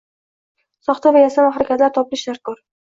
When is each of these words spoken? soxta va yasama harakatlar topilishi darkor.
soxta 0.89 1.13
va 1.19 1.23
yasama 1.27 1.55
harakatlar 1.59 1.97
topilishi 2.01 2.31
darkor. 2.33 2.63